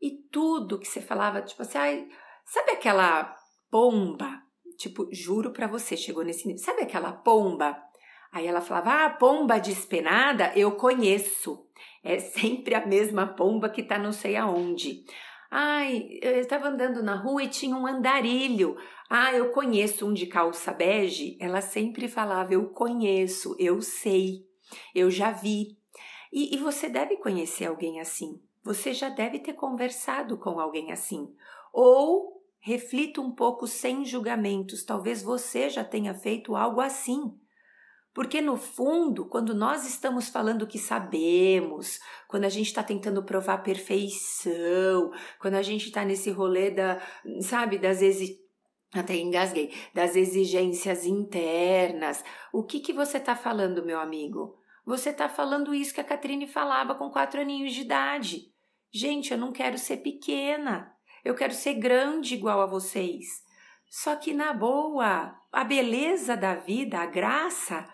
E 0.00 0.10
tudo 0.30 0.78
que 0.78 0.86
você 0.86 1.00
falava, 1.00 1.42
tipo 1.42 1.62
assim, 1.62 1.78
ai, 1.78 2.08
sabe 2.44 2.72
aquela 2.72 3.36
pomba? 3.70 4.42
Tipo, 4.76 5.08
juro 5.12 5.52
pra 5.52 5.66
você, 5.66 5.96
chegou 5.96 6.24
nesse 6.24 6.46
nível. 6.46 6.62
Sabe 6.62 6.82
aquela 6.82 7.12
pomba 7.12 7.82
Aí 8.36 8.46
ela 8.46 8.60
falava: 8.60 9.06
Ah, 9.06 9.10
pomba 9.10 9.58
despenada, 9.58 10.52
eu 10.54 10.72
conheço. 10.72 11.66
É 12.04 12.18
sempre 12.18 12.74
a 12.74 12.86
mesma 12.86 13.26
pomba 13.26 13.68
que 13.68 13.82
tá 13.82 13.98
não 13.98 14.12
sei 14.12 14.36
aonde. 14.36 15.04
Ai, 15.50 16.18
eu 16.20 16.40
estava 16.40 16.68
andando 16.68 17.02
na 17.02 17.14
rua 17.14 17.44
e 17.44 17.48
tinha 17.48 17.76
um 17.76 17.86
andarilho. 17.86 18.76
Ah, 19.08 19.32
eu 19.32 19.50
conheço 19.50 20.06
um 20.06 20.12
de 20.12 20.26
calça 20.26 20.72
bege. 20.72 21.36
Ela 21.40 21.60
sempre 21.60 22.08
falava: 22.08 22.52
Eu 22.52 22.70
conheço, 22.70 23.54
eu 23.58 23.80
sei, 23.80 24.44
eu 24.94 25.10
já 25.10 25.30
vi. 25.30 25.78
E, 26.32 26.54
e 26.54 26.58
você 26.58 26.88
deve 26.88 27.16
conhecer 27.16 27.66
alguém 27.66 28.00
assim. 28.00 28.40
Você 28.62 28.92
já 28.92 29.08
deve 29.08 29.38
ter 29.38 29.52
conversado 29.52 30.36
com 30.36 30.58
alguém 30.58 30.90
assim. 30.90 31.32
Ou 31.72 32.42
reflita 32.58 33.20
um 33.20 33.30
pouco 33.30 33.66
sem 33.66 34.04
julgamentos. 34.04 34.84
Talvez 34.84 35.22
você 35.22 35.70
já 35.70 35.84
tenha 35.84 36.14
feito 36.14 36.56
algo 36.56 36.80
assim. 36.80 37.32
Porque 38.16 38.40
no 38.40 38.56
fundo, 38.56 39.26
quando 39.26 39.54
nós 39.54 39.86
estamos 39.86 40.30
falando 40.30 40.66
que 40.66 40.78
sabemos, 40.78 42.00
quando 42.26 42.44
a 42.44 42.48
gente 42.48 42.68
está 42.68 42.82
tentando 42.82 43.22
provar 43.22 43.58
perfeição, 43.58 45.12
quando 45.38 45.52
a 45.52 45.60
gente 45.60 45.88
está 45.88 46.02
nesse 46.02 46.30
rolê 46.30 46.70
da, 46.70 46.98
sabe, 47.42 47.76
das 47.76 48.00
exi 48.00 48.40
até 48.94 49.16
engasguei, 49.16 49.70
das 49.92 50.16
exigências 50.16 51.04
internas, 51.04 52.24
o 52.54 52.62
que 52.62 52.80
que 52.80 52.94
você 52.94 53.18
está 53.18 53.36
falando, 53.36 53.84
meu 53.84 54.00
amigo? 54.00 54.56
Você 54.86 55.10
está 55.10 55.28
falando 55.28 55.74
isso 55.74 55.92
que 55.92 56.00
a 56.00 56.04
Catrine 56.04 56.48
falava 56.48 56.94
com 56.94 57.10
quatro 57.10 57.42
aninhos 57.42 57.74
de 57.74 57.82
idade. 57.82 58.50
Gente, 58.90 59.30
eu 59.32 59.36
não 59.36 59.52
quero 59.52 59.76
ser 59.76 59.98
pequena, 59.98 60.90
eu 61.22 61.34
quero 61.34 61.52
ser 61.52 61.74
grande 61.74 62.34
igual 62.34 62.62
a 62.62 62.66
vocês. 62.66 63.44
Só 63.90 64.16
que 64.16 64.32
na 64.32 64.54
boa, 64.54 65.38
a 65.52 65.64
beleza 65.64 66.34
da 66.34 66.54
vida, 66.54 66.98
a 66.98 67.06
graça, 67.06 67.86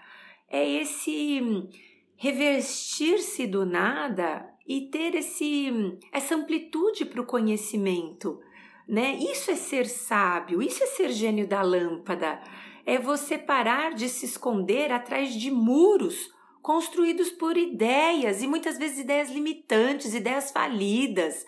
é 0.52 0.68
esse 0.68 1.68
revestir-se 2.14 3.46
do 3.46 3.64
nada 3.64 4.46
e 4.68 4.82
ter 4.90 5.14
esse 5.14 5.98
essa 6.12 6.36
amplitude 6.36 7.06
para 7.06 7.22
o 7.22 7.26
conhecimento, 7.26 8.38
né? 8.86 9.16
Isso 9.16 9.50
é 9.50 9.56
ser 9.56 9.86
sábio, 9.86 10.62
isso 10.62 10.84
é 10.84 10.86
ser 10.86 11.10
gênio 11.10 11.48
da 11.48 11.62
lâmpada. 11.62 12.38
É 12.84 12.98
você 12.98 13.38
parar 13.38 13.94
de 13.94 14.08
se 14.08 14.26
esconder 14.26 14.92
atrás 14.92 15.34
de 15.34 15.50
muros 15.50 16.30
construídos 16.60 17.30
por 17.30 17.56
ideias 17.56 18.42
e 18.42 18.46
muitas 18.46 18.76
vezes 18.76 18.98
ideias 18.98 19.30
limitantes, 19.30 20.14
ideias 20.14 20.50
falidas, 20.52 21.46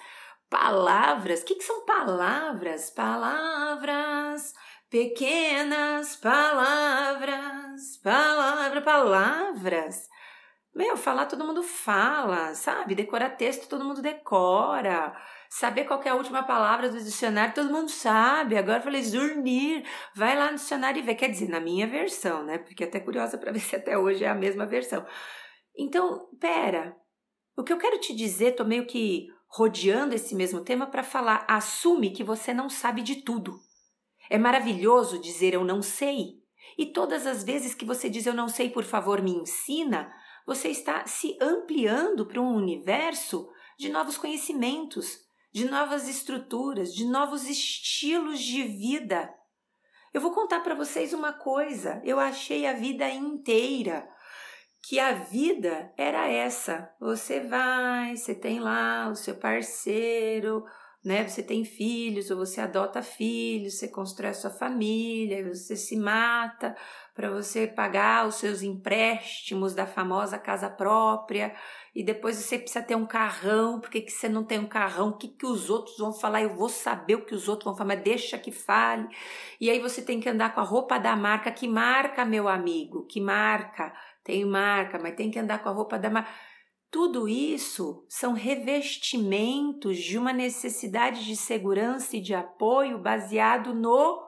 palavras. 0.49 1.43
O 1.43 1.45
que, 1.45 1.57
que 1.57 1.65
são 1.65 1.85
palavras? 1.85 2.91
Palavras 2.91 4.55
Pequenas 4.95 6.15
palavras, 6.15 7.97
palavra, 7.97 8.81
palavras. 8.81 10.09
Meu, 10.73 10.97
falar 10.97 11.27
todo 11.27 11.45
mundo 11.45 11.65
fala, 11.65 12.55
sabe? 12.55 12.95
Decorar 12.95 13.31
texto 13.31 13.69
todo 13.69 13.85
mundo 13.85 14.01
decora. 14.01 15.13
Saber 15.51 15.83
qual 15.83 16.01
é 16.05 16.11
a 16.11 16.15
última 16.15 16.45
palavra 16.45 16.89
do 16.89 17.03
dicionário 17.03 17.53
todo 17.53 17.73
mundo 17.73 17.91
sabe. 17.91 18.57
Agora 18.57 18.79
eu 18.79 18.83
falei 18.85 19.03
zurnir. 19.03 19.85
Vai 20.15 20.39
lá 20.39 20.53
no 20.53 20.59
dicionário 20.59 21.01
e 21.01 21.03
vê. 21.03 21.17
Quer 21.17 21.31
dizer, 21.31 21.49
na 21.49 21.59
minha 21.59 21.89
versão, 21.89 22.45
né? 22.45 22.59
Porque 22.59 22.85
até 22.85 23.01
curiosa 23.01 23.37
para 23.37 23.51
ver 23.51 23.59
se 23.59 23.75
até 23.75 23.99
hoje 23.99 24.23
é 24.23 24.29
a 24.29 24.35
mesma 24.37 24.65
versão. 24.65 25.05
Então, 25.77 26.29
pera. 26.39 26.97
O 27.57 27.65
que 27.65 27.73
eu 27.73 27.79
quero 27.79 27.99
te 27.99 28.15
dizer, 28.15 28.53
tô 28.53 28.65
meio 28.65 28.87
que 28.87 29.27
rodeando 29.49 30.15
esse 30.15 30.37
mesmo 30.37 30.61
tema 30.61 30.87
para 30.87 31.03
falar. 31.03 31.45
Assume 31.49 32.13
que 32.13 32.23
você 32.23 32.55
não 32.55 32.71
sabe 32.71 33.03
de 33.03 33.25
tudo. 33.25 33.59
É 34.31 34.39
maravilhoso 34.39 35.19
dizer 35.19 35.55
eu 35.55 35.65
não 35.65 35.83
sei. 35.83 36.43
E 36.79 36.87
todas 36.87 37.27
as 37.27 37.45
vezes 37.45 37.75
que 37.75 37.85
você 37.85 38.09
diz 38.09 38.27
eu 38.27 38.35
não 38.35 38.49
sei, 38.49 38.71
por 38.71 38.85
favor, 38.85 39.23
me 39.23 39.33
ensina, 39.33 40.13
você 40.47 40.69
está 40.69 41.07
se 41.07 41.37
ampliando 41.41 42.27
para 42.27 42.41
um 42.41 42.55
universo 42.55 43.49
de 43.79 43.89
novos 43.89 44.17
conhecimentos, 44.17 45.19
de 45.53 45.67
novas 45.67 46.09
estruturas, 46.09 46.93
de 46.93 47.05
novos 47.05 47.49
estilos 47.49 48.41
de 48.41 48.63
vida. 48.63 49.33
Eu 50.13 50.21
vou 50.21 50.33
contar 50.33 50.61
para 50.61 50.75
vocês 50.75 51.13
uma 51.13 51.33
coisa. 51.33 52.01
Eu 52.05 52.21
achei 52.21 52.67
a 52.67 52.73
vida 52.73 53.09
inteira 53.11 54.09
que 54.87 55.01
a 55.01 55.13
vida 55.13 55.93
era 55.97 56.29
essa. 56.29 56.93
Você 57.01 57.41
vai, 57.41 58.17
você 58.17 58.35
tem 58.35 58.61
lá 58.61 59.09
o 59.09 59.15
seu 59.15 59.35
parceiro, 59.35 60.65
né? 61.05 61.29
Você 61.29 61.43
tem 61.43 61.65
filhos 61.65 62.31
ou 62.31 62.39
você 62.39 62.61
adota 62.61 63.03
filhos, 63.03 63.75
você 63.79 63.89
constrói 63.89 64.31
a 64.31 64.35
sua 64.35 64.51
família, 64.51 65.47
você 65.47 65.77
se 65.77 65.97
mata 65.97 66.75
para 67.15 67.31
você 67.31 67.67
pagar 67.67 68.27
os 68.27 68.37
seus 68.37 68.63
empréstimos 68.63 69.75
da 69.75 69.87
famosa 69.87 70.39
casa 70.39 70.71
própria 70.71 71.55
e 71.95 72.03
depois 72.03 72.37
você 72.37 72.59
precisa 72.59 72.83
ter 72.83 72.97
um 72.97 73.07
carrão, 73.07 73.79
por 73.79 73.89
que, 73.89 74.01
que 74.01 74.11
você 74.11 74.29
não 74.29 74.43
tem 74.43 74.59
um 74.59 74.67
carrão? 74.67 75.11
O 75.11 75.17
que, 75.17 75.29
que 75.29 75.47
os 75.47 75.71
outros 75.71 75.97
vão 75.97 76.13
falar? 76.13 76.43
Eu 76.43 76.57
vou 76.57 76.69
saber 76.69 77.15
o 77.17 77.25
que 77.25 77.35
os 77.35 77.49
outros 77.49 77.67
vão 77.67 77.77
falar, 77.77 77.95
mas 77.95 78.03
deixa 78.03 78.37
que 78.37 78.51
fale. 78.51 79.07
E 79.61 79.71
aí 79.71 79.79
você 79.79 80.03
tem 80.03 80.19
que 80.19 80.29
andar 80.29 80.55
com 80.55 80.61
a 80.61 80.65
roupa 80.65 80.99
da 80.99 81.15
marca. 81.15 81.53
Que 81.53 81.69
marca, 81.69 82.25
meu 82.25 82.49
amigo? 82.49 83.07
Que 83.07 83.21
marca? 83.21 83.95
Tem 84.25 84.45
marca, 84.45 84.99
mas 84.99 85.15
tem 85.15 85.31
que 85.31 85.39
andar 85.39 85.63
com 85.63 85.69
a 85.69 85.73
roupa 85.73 85.99
da 85.99 86.11
marca. 86.11 86.31
Tudo 86.95 87.27
isso 87.29 88.07
são 88.09 88.35
revestimentos 88.35 89.99
de 89.99 90.17
uma 90.17 90.33
necessidade 90.33 91.25
de 91.25 91.35
segurança 91.35 92.17
e 92.17 92.21
de 92.21 92.33
apoio 92.33 93.03
baseado 93.03 93.75
no 93.75 94.25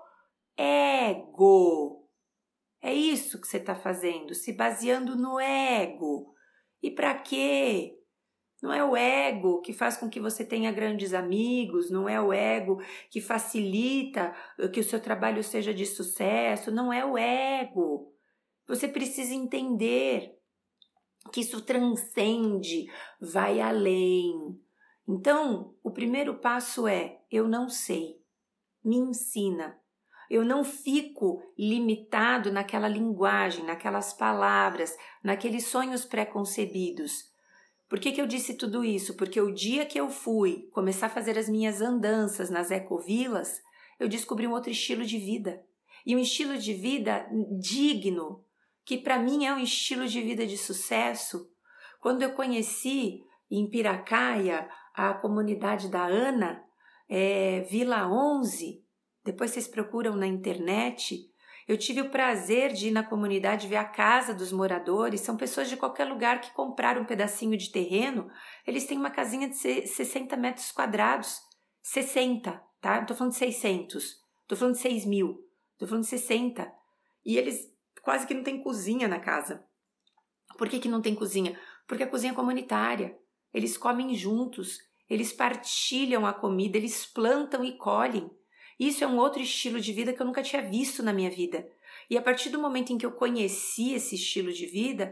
ego. 0.57 2.11
É 2.83 2.93
isso 2.93 3.41
que 3.41 3.47
você 3.47 3.59
está 3.59 3.77
fazendo, 3.77 4.35
se 4.35 4.53
baseando 4.53 5.15
no 5.15 5.39
ego. 5.39 6.35
E 6.83 6.91
para 6.91 7.15
quê? 7.15 8.01
Não 8.61 8.73
é 8.73 8.85
o 8.85 8.97
ego 8.97 9.61
que 9.61 9.73
faz 9.73 9.97
com 9.97 10.11
que 10.11 10.19
você 10.19 10.45
tenha 10.45 10.73
grandes 10.73 11.15
amigos, 11.15 11.89
não 11.89 12.09
é 12.09 12.21
o 12.21 12.33
ego 12.33 12.79
que 13.13 13.21
facilita 13.21 14.35
que 14.73 14.81
o 14.81 14.85
seu 14.85 14.99
trabalho 14.99 15.45
seja 15.45 15.73
de 15.73 15.87
sucesso, 15.87 16.73
não 16.73 16.93
é 16.93 17.05
o 17.05 17.17
ego. 17.17 18.13
Você 18.67 18.89
precisa 18.89 19.33
entender 19.33 20.37
que 21.29 21.41
isso 21.41 21.61
transcende, 21.61 22.91
vai 23.21 23.61
além. 23.61 24.59
Então, 25.09 25.75
o 25.83 25.91
primeiro 25.91 26.35
passo 26.35 26.87
é: 26.87 27.19
eu 27.31 27.47
não 27.49 27.69
sei, 27.69 28.21
me 28.85 28.97
ensina. 28.97 29.79
Eu 30.29 30.45
não 30.45 30.65
fico 30.65 31.41
limitado 31.57 32.51
naquela 32.51 32.89
linguagem, 32.89 33.65
naquelas 33.65 34.13
palavras, 34.13 34.97
naqueles 35.23 35.67
sonhos 35.67 36.05
pré-concebidos. 36.05 37.31
Por 37.89 38.01
que, 38.01 38.11
que 38.11 38.21
eu 38.21 38.27
disse 38.27 38.55
tudo 38.55 38.85
isso? 38.85 39.15
Porque 39.15 39.41
o 39.41 39.55
dia 39.55 39.87
que 39.87 39.99
eu 39.99 40.11
fui 40.11 40.69
começar 40.73 41.07
a 41.07 41.11
fazer 41.11 41.39
as 41.39 41.49
minhas 41.49 41.81
andanças 41.81 42.51
nas 42.51 42.73
ecovilas, 42.73 43.63
eu 44.01 44.09
descobri 44.09 44.47
um 44.49 44.53
outro 44.53 44.71
estilo 44.71 45.05
de 45.05 45.19
vida. 45.19 45.65
E 46.05 46.15
um 46.17 46.19
estilo 46.19 46.59
de 46.59 46.75
vida 46.75 47.29
digno, 47.61 48.45
que 48.87 48.97
para 48.97 49.19
mim 49.19 49.45
é 49.45 49.53
um 49.53 49.59
estilo 49.59 50.07
de 50.07 50.23
vida 50.23 50.47
de 50.47 50.57
sucesso. 50.57 51.51
Quando 52.01 52.23
eu 52.23 52.33
conheci 52.33 53.21
em 53.51 53.69
Piracaia 53.69 54.69
a 54.95 55.13
comunidade 55.13 55.91
da 55.91 56.07
Ana, 56.07 56.65
é, 57.09 57.61
Vila 57.69 58.09
11, 58.09 58.81
depois 59.25 59.51
vocês 59.51 59.67
procuram 59.67 60.15
na 60.15 60.27
internet. 60.27 61.29
Eu 61.67 61.77
tive 61.77 62.01
o 62.01 62.11
prazer 62.11 62.73
de 62.73 62.89
ir 62.89 62.91
na 62.93 63.03
comunidade 63.03 63.67
ver 63.67 63.77
a 63.77 63.85
casa 63.85 64.33
dos 64.33 64.53
moradores. 64.53 65.21
São 65.21 65.37
pessoas 65.37 65.69
de 65.69 65.77
qualquer 65.77 66.05
lugar 66.05 66.41
que 66.41 66.53
compraram 66.53 67.03
um 67.03 67.07
pedacinho 67.07 67.59
de 67.59 67.73
terreno. 67.73 68.31
Eles 68.65 68.87
têm 68.87 68.97
uma 68.97 69.11
casinha 69.11 69.49
de 69.49 69.57
60 69.57 70.37
metros 70.37 70.71
quadrados. 70.71 71.41
60, 71.83 72.63
tá? 72.81 72.99
Não 73.01 73.07
tô 73.07 73.17
falando 73.17 73.33
de 73.33 73.39
600. 73.39 74.25
Tô 74.47 74.55
falando 74.55 74.75
de 74.75 74.81
6 74.81 75.05
mil. 75.07 75.45
Tô 75.77 75.89
falando 75.89 76.05
de 76.05 76.11
60. 76.11 76.73
E 77.25 77.37
eles 77.37 77.76
quase 78.07 78.25
que 78.25 78.35
não 78.35 78.45
tem 78.45 78.63
cozinha 78.63 79.09
na 79.09 79.19
casa. 79.19 79.65
Por 80.57 80.69
que, 80.69 80.79
que 80.79 80.89
não 80.89 81.03
tem 81.03 81.13
cozinha? 81.13 81.59
Porque 81.89 82.05
a 82.05 82.07
cozinha 82.07 82.33
é 82.33 82.37
comunitária. 82.37 83.19
Eles 83.53 83.77
comem 83.77 84.15
juntos, 84.15 84.79
eles 85.11 85.33
partilham 85.33 86.25
a 86.25 86.33
comida, 86.33 86.77
eles 86.79 87.05
plantam 87.05 87.65
e 87.65 87.77
colhem. 87.77 88.31
Isso 88.79 89.03
é 89.03 89.09
um 89.09 89.17
outro 89.17 89.43
estilo 89.43 89.81
de 89.81 89.93
vida 89.93 90.13
que 90.13 90.23
eu 90.23 90.27
nunca 90.27 90.41
tinha 90.41 90.63
visto 90.63 91.03
na 91.03 91.13
minha 91.13 91.29
vida. 91.29 91.69
E 92.09 92.17
a 92.17 92.23
partir 92.23 92.49
do 92.49 92.61
momento 92.61 92.93
em 92.93 92.99
que 92.99 93.05
eu 93.05 93.11
conheci 93.11 93.93
esse 93.93 94.15
estilo 94.15 94.53
de 94.53 94.67
vida, 94.67 95.11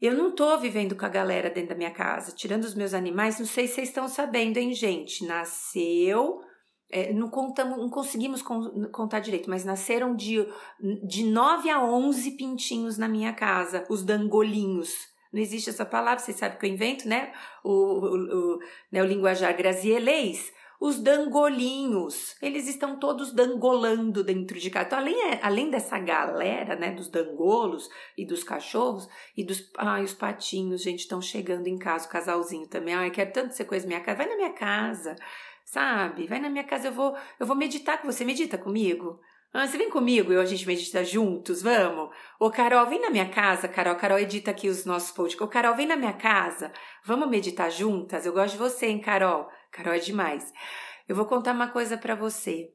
eu 0.00 0.14
não 0.14 0.32
tô 0.32 0.56
vivendo 0.56 0.94
com 0.94 1.06
a 1.06 1.08
galera 1.08 1.50
dentro 1.50 1.70
da 1.70 1.74
minha 1.74 1.90
casa, 1.90 2.30
tirando 2.30 2.62
os 2.62 2.76
meus 2.76 2.94
animais, 2.94 3.40
não 3.40 3.46
sei 3.46 3.66
se 3.66 3.74
vocês 3.74 3.88
estão 3.88 4.06
sabendo, 4.06 4.58
hein, 4.58 4.72
gente? 4.72 5.26
Nasceu 5.26 6.40
é, 6.94 7.12
não, 7.12 7.28
contamos, 7.28 7.76
não 7.76 7.90
conseguimos 7.90 8.40
contar 8.40 9.18
direito, 9.18 9.50
mas 9.50 9.64
nasceram 9.64 10.14
de, 10.14 10.46
de 11.02 11.24
9 11.24 11.68
a 11.68 11.84
11 11.84 12.30
pintinhos 12.36 12.96
na 12.96 13.08
minha 13.08 13.32
casa, 13.32 13.84
os 13.90 14.04
dangolinhos. 14.04 14.94
Não 15.32 15.40
existe 15.40 15.68
essa 15.68 15.84
palavra, 15.84 16.20
vocês 16.20 16.36
sabem 16.36 16.56
que 16.56 16.64
eu 16.64 16.70
invento, 16.70 17.08
né? 17.08 17.32
O, 17.64 17.72
o, 17.72 18.14
o, 18.14 18.58
né, 18.92 19.02
o 19.02 19.06
linguajar 19.06 19.56
grazielês. 19.56 20.52
os 20.80 21.00
dangolinhos, 21.00 22.36
eles 22.40 22.68
estão 22.68 22.96
todos 23.00 23.32
dangolando 23.32 24.22
dentro 24.22 24.60
de 24.60 24.70
casa. 24.70 24.86
Então, 24.86 24.98
além, 25.00 25.16
além 25.42 25.70
dessa 25.70 25.98
galera, 25.98 26.76
né, 26.76 26.92
dos 26.92 27.08
dangolos 27.08 27.88
e 28.16 28.24
dos 28.24 28.44
cachorros 28.44 29.08
e 29.36 29.42
dos. 29.42 29.68
Ai, 29.78 30.04
os 30.04 30.14
patinhos, 30.14 30.82
gente, 30.82 31.00
estão 31.00 31.20
chegando 31.20 31.66
em 31.66 31.76
casa, 31.76 32.06
o 32.06 32.10
casalzinho 32.10 32.68
também. 32.68 32.94
Ai, 32.94 33.10
quero 33.10 33.32
tanto 33.32 33.52
ser 33.52 33.64
coisa 33.64 33.84
minha 33.84 34.00
casa. 34.00 34.18
Vai 34.18 34.28
na 34.28 34.36
minha 34.36 34.52
casa, 34.52 35.16
sabe? 35.74 36.26
Vai 36.28 36.38
na 36.38 36.48
minha 36.48 36.64
casa, 36.64 36.88
eu 36.88 36.92
vou, 36.92 37.16
eu 37.38 37.46
vou 37.46 37.56
meditar 37.56 38.00
com 38.00 38.10
você. 38.10 38.24
Medita 38.24 38.56
comigo? 38.56 39.20
Ah, 39.52 39.66
você 39.66 39.76
vem 39.76 39.90
comigo 39.90 40.32
e 40.32 40.36
a 40.36 40.44
gente 40.44 40.66
medita 40.66 41.04
juntos, 41.04 41.62
vamos? 41.62 42.14
Ô, 42.40 42.50
Carol, 42.50 42.86
vem 42.86 43.00
na 43.00 43.10
minha 43.10 43.28
casa, 43.28 43.68
Carol. 43.68 43.96
Carol 43.96 44.18
edita 44.18 44.50
aqui 44.50 44.68
os 44.68 44.84
nossos 44.84 45.10
podcasts. 45.10 45.40
Ô, 45.40 45.48
Carol, 45.48 45.74
vem 45.74 45.86
na 45.86 45.96
minha 45.96 46.12
casa. 46.12 46.72
Vamos 47.04 47.28
meditar 47.28 47.70
juntas? 47.70 48.24
Eu 48.24 48.32
gosto 48.32 48.52
de 48.52 48.58
você, 48.58 48.86
hein, 48.86 49.00
Carol? 49.00 49.48
Carol 49.70 49.94
é 49.94 49.98
demais. 49.98 50.52
Eu 51.08 51.16
vou 51.16 51.26
contar 51.26 51.52
uma 51.52 51.68
coisa 51.68 51.96
para 51.98 52.14
você. 52.14 52.72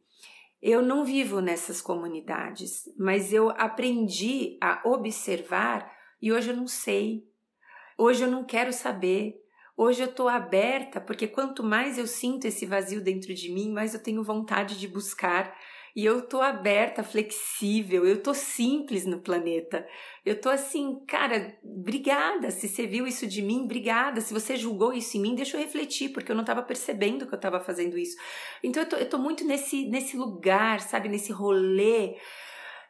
Eu 0.61 0.81
não 0.81 1.05
vivo 1.05 1.39
nessas 1.39 1.81
comunidades, 1.81 2.83
mas 2.97 3.31
eu 3.31 3.49
aprendi 3.51 4.57
a 4.61 4.81
observar 4.83 5.89
e 6.21 6.33
hoje 6.33 6.49
eu 6.49 6.55
não 6.55 6.67
sei. 6.67 7.23
Hoje 7.97 8.23
eu 8.23 8.31
não 8.31 8.43
quero 8.43 8.73
saber. 8.73 9.35
Hoje 9.81 10.03
eu 10.03 10.09
estou 10.09 10.27
aberta, 10.27 10.99
porque 10.99 11.25
quanto 11.25 11.63
mais 11.63 11.97
eu 11.97 12.05
sinto 12.05 12.43
esse 12.43 12.65
vazio 12.65 12.99
dentro 12.99 13.33
de 13.33 13.49
mim, 13.49 13.71
mais 13.71 13.93
eu 13.93 14.03
tenho 14.03 14.21
vontade 14.21 14.77
de 14.77 14.85
buscar 14.89 15.57
e 15.95 16.03
eu 16.03 16.21
tô 16.21 16.41
aberta, 16.41 17.01
flexível, 17.01 18.05
eu 18.05 18.21
tô 18.21 18.33
simples 18.33 19.05
no 19.05 19.21
planeta. 19.21 19.87
Eu 20.25 20.41
tô 20.41 20.49
assim, 20.49 20.99
cara, 21.07 21.57
obrigada. 21.63 22.51
Se 22.51 22.67
você 22.67 22.85
viu 22.85 23.07
isso 23.07 23.25
de 23.25 23.41
mim, 23.41 23.61
obrigada. 23.61 24.19
Se 24.19 24.33
você 24.33 24.57
julgou 24.57 24.91
isso 24.91 25.15
em 25.15 25.21
mim, 25.21 25.33
deixa 25.33 25.55
eu 25.55 25.61
refletir, 25.61 26.09
porque 26.09 26.29
eu 26.29 26.35
não 26.35 26.43
tava 26.43 26.61
percebendo 26.61 27.25
que 27.25 27.33
eu 27.33 27.39
tava 27.39 27.61
fazendo 27.61 27.97
isso. 27.97 28.17
Então 28.61 28.83
eu 28.83 29.09
tô 29.09 29.17
muito 29.17 29.45
nesse, 29.45 29.87
nesse 29.87 30.17
lugar, 30.17 30.81
sabe, 30.81 31.07
nesse 31.07 31.31
rolê, 31.31 32.17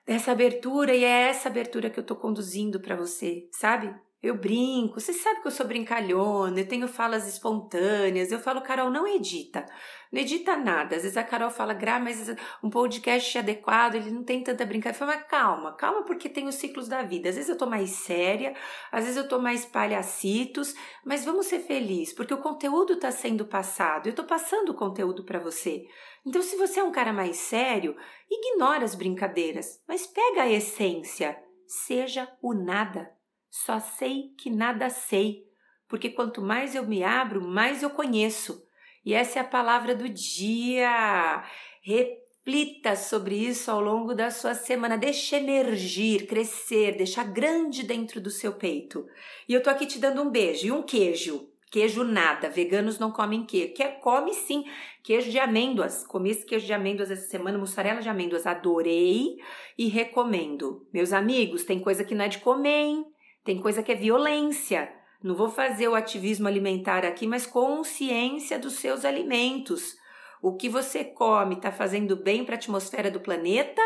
dessa 0.07 0.31
abertura, 0.31 0.95
e 0.95 1.03
é 1.03 1.29
essa 1.29 1.49
abertura 1.49 1.91
que 1.91 1.99
eu 1.99 2.03
tô 2.03 2.15
conduzindo 2.15 2.79
para 2.79 2.95
você, 2.95 3.47
sabe? 3.51 3.93
Eu 4.21 4.35
brinco, 4.35 4.99
você 4.99 5.13
sabe 5.13 5.39
que 5.41 5.47
eu 5.47 5.51
sou 5.51 5.65
brincalhona, 5.65 6.59
eu 6.59 6.67
tenho 6.67 6.89
falas 6.89 7.25
espontâneas, 7.25 8.33
eu 8.33 8.39
falo, 8.39 8.61
Carol, 8.61 8.89
não 8.89 9.07
edita. 9.07 9.65
Não 10.11 10.19
edita 10.19 10.57
nada. 10.57 10.97
Às 10.97 11.03
vezes 11.03 11.15
a 11.15 11.23
Carol 11.23 11.49
fala, 11.49 11.73
Gra, 11.73 12.01
mas 12.01 12.29
um 12.61 12.69
podcast 12.69 13.37
adequado, 13.37 13.95
ele 13.95 14.11
não 14.11 14.21
tem 14.21 14.43
tanta 14.43 14.65
brincadeira. 14.65 14.93
Eu 14.93 14.99
falo, 14.99 15.11
mas 15.11 15.29
calma, 15.29 15.73
calma, 15.73 16.03
porque 16.03 16.27
tem 16.27 16.47
os 16.49 16.55
ciclos 16.55 16.89
da 16.89 17.01
vida. 17.01 17.29
Às 17.29 17.35
vezes 17.35 17.49
eu 17.49 17.57
tô 17.57 17.65
mais 17.65 17.91
séria, 17.91 18.53
às 18.91 19.05
vezes 19.05 19.15
eu 19.15 19.25
tô 19.25 19.39
mais 19.39 19.65
palhacitos, 19.65 20.75
mas 21.05 21.23
vamos 21.23 21.45
ser 21.45 21.59
felizes, 21.59 22.13
porque 22.13 22.33
o 22.33 22.41
conteúdo 22.41 22.97
tá 22.97 23.11
sendo 23.11 23.45
passado. 23.45 24.07
Eu 24.07 24.13
tô 24.13 24.25
passando 24.25 24.69
o 24.69 24.75
conteúdo 24.75 25.23
para 25.23 25.39
você. 25.39 25.85
Então, 26.25 26.41
se 26.41 26.57
você 26.57 26.81
é 26.81 26.83
um 26.83 26.91
cara 26.91 27.13
mais 27.13 27.37
sério, 27.37 27.95
ignora 28.29 28.83
as 28.83 28.95
brincadeiras, 28.95 29.81
mas 29.87 30.05
pega 30.05 30.41
a 30.41 30.51
essência. 30.51 31.41
Seja 31.65 32.29
o 32.41 32.53
nada. 32.53 33.17
Só 33.49 33.79
sei 33.79 34.33
que 34.37 34.49
nada 34.49 34.89
sei, 34.89 35.43
porque 35.87 36.09
quanto 36.09 36.41
mais 36.41 36.75
eu 36.75 36.85
me 36.85 37.03
abro, 37.03 37.41
mais 37.41 37.81
eu 37.81 37.89
conheço. 37.89 38.63
E 39.03 39.13
essa 39.13 39.39
é 39.39 39.41
a 39.41 39.45
palavra 39.45 39.95
do 39.95 40.07
dia. 40.07 41.43
Reflita 41.81 42.95
sobre 42.95 43.35
isso 43.35 43.71
ao 43.71 43.81
longo 43.81 44.13
da 44.13 44.29
sua 44.29 44.53
semana. 44.53 44.97
Deixe 44.97 45.35
emergir, 45.35 46.27
crescer, 46.27 46.95
deixar 46.95 47.23
grande 47.23 47.83
dentro 47.83 48.21
do 48.21 48.29
seu 48.29 48.53
peito. 48.53 49.07
E 49.47 49.53
eu 49.53 49.63
tô 49.63 49.69
aqui 49.69 49.85
te 49.87 49.97
dando 49.97 50.21
um 50.21 50.29
beijo 50.29 50.67
e 50.67 50.71
um 50.71 50.83
queijo. 50.83 51.49
Queijo 51.71 52.03
nada, 52.03 52.49
veganos 52.49 52.97
não 52.97 53.11
comem 53.11 53.45
queijo. 53.45 53.73
Quer 53.73 53.99
come 53.99 54.33
sim, 54.33 54.65
queijo 55.03 55.29
de 55.29 55.37
amêndoas. 55.37 56.05
Comi 56.05 56.31
esse 56.31 56.45
queijo 56.45 56.65
de 56.65 56.73
amêndoas 56.73 57.11
essa 57.11 57.27
semana, 57.27 57.59
mussarela 57.59 58.01
de 58.01 58.09
amêndoas, 58.09 58.47
adorei 58.47 59.37
e 59.77 59.87
recomendo. 59.87 60.87
Meus 60.91 61.13
amigos, 61.13 61.63
tem 61.63 61.79
coisa 61.79 62.03
que 62.03 62.15
não 62.15 62.25
é 62.25 62.27
de 62.27 62.39
comer, 62.39 62.69
hein? 62.69 63.05
Tem 63.43 63.59
coisa 63.59 63.81
que 63.81 63.91
é 63.91 63.95
violência. 63.95 64.91
Não 65.23 65.35
vou 65.35 65.49
fazer 65.49 65.87
o 65.87 65.95
ativismo 65.95 66.47
alimentar 66.47 67.05
aqui, 67.05 67.27
mas 67.27 67.45
consciência 67.45 68.57
dos 68.57 68.75
seus 68.75 69.03
alimentos. 69.03 69.97
O 70.41 70.55
que 70.55 70.69
você 70.69 71.03
come 71.03 71.55
está 71.55 71.71
fazendo 71.71 72.15
bem 72.15 72.45
para 72.45 72.55
a 72.55 72.57
atmosfera 72.57 73.11
do 73.11 73.19
planeta? 73.19 73.81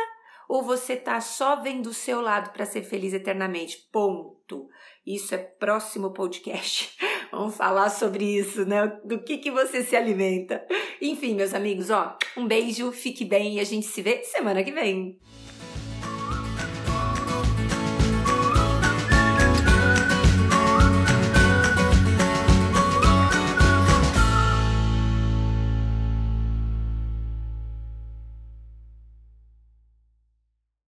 Ou 0.48 0.62
você 0.62 0.94
está 0.94 1.20
só 1.20 1.56
vendo 1.56 1.88
o 1.88 1.94
seu 1.94 2.22
lado 2.22 2.52
para 2.52 2.66
ser 2.66 2.84
feliz 2.84 3.14
eternamente? 3.14 3.90
Ponto. 3.92 4.70
Isso 5.06 5.34
é 5.34 5.38
próximo 5.38 6.12
podcast. 6.12 6.96
Vamos 7.32 7.56
falar 7.56 7.90
sobre 7.90 8.24
isso, 8.24 8.64
né? 8.66 8.86
Do 9.04 9.24
que, 9.24 9.40
que 9.40 9.50
você 9.50 9.82
se 9.84 9.96
alimenta. 9.96 10.64
Enfim, 11.02 11.34
meus 11.34 11.54
amigos, 11.54 11.90
ó, 11.90 12.16
um 12.38 12.46
beijo, 12.46 12.92
fique 12.92 13.26
bem 13.26 13.56
e 13.56 13.60
a 13.60 13.64
gente 13.64 13.88
se 13.88 14.02
vê 14.04 14.24
semana 14.24 14.64
que 14.64 14.72
vem. 14.72 15.20